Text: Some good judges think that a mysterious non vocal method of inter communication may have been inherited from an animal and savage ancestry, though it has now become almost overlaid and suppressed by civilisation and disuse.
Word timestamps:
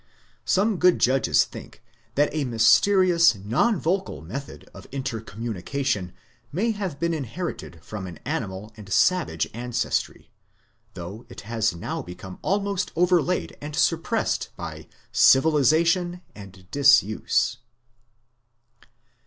Some 0.45 0.77
good 0.77 0.97
judges 0.97 1.43
think 1.45 1.83
that 2.15 2.33
a 2.33 2.43
mysterious 2.43 3.35
non 3.35 3.79
vocal 3.79 4.19
method 4.23 4.67
of 4.73 4.87
inter 4.91 5.19
communication 5.19 6.11
may 6.51 6.71
have 6.71 6.99
been 6.99 7.13
inherited 7.13 7.85
from 7.85 8.07
an 8.07 8.17
animal 8.25 8.71
and 8.75 8.91
savage 8.91 9.47
ancestry, 9.53 10.31
though 10.95 11.27
it 11.29 11.41
has 11.41 11.75
now 11.75 12.01
become 12.01 12.39
almost 12.41 12.91
overlaid 12.95 13.55
and 13.61 13.75
suppressed 13.75 14.49
by 14.57 14.87
civilisation 15.11 16.23
and 16.33 16.65
disuse. 16.71 17.57